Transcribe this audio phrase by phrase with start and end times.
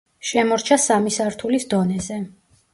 [0.29, 2.21] შემორჩა სამი სართულის დონეზე.